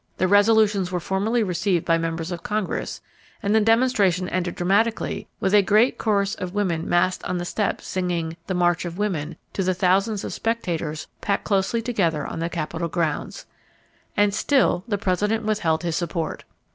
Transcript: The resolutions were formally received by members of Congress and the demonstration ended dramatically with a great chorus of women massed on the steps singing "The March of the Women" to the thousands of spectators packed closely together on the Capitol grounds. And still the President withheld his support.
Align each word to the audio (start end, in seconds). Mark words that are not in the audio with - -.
The 0.17 0.27
resolutions 0.27 0.91
were 0.91 0.99
formally 0.99 1.43
received 1.43 1.85
by 1.85 1.99
members 1.99 2.31
of 2.31 2.41
Congress 2.41 3.01
and 3.43 3.53
the 3.53 3.61
demonstration 3.61 4.27
ended 4.29 4.55
dramatically 4.55 5.27
with 5.39 5.53
a 5.53 5.61
great 5.61 5.99
chorus 5.99 6.33
of 6.33 6.55
women 6.55 6.89
massed 6.89 7.23
on 7.25 7.37
the 7.37 7.45
steps 7.45 7.85
singing 7.85 8.35
"The 8.47 8.55
March 8.55 8.83
of 8.83 8.95
the 8.95 8.99
Women" 9.01 9.37
to 9.53 9.61
the 9.61 9.75
thousands 9.75 10.23
of 10.23 10.33
spectators 10.33 11.05
packed 11.21 11.43
closely 11.43 11.83
together 11.83 12.25
on 12.25 12.39
the 12.39 12.49
Capitol 12.49 12.87
grounds. 12.87 13.45
And 14.17 14.33
still 14.33 14.83
the 14.87 14.97
President 14.97 15.45
withheld 15.45 15.83
his 15.83 15.97
support. 15.97 16.45